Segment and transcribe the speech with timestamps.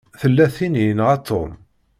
[0.19, 1.51] Tella tin i yenɣa Tom.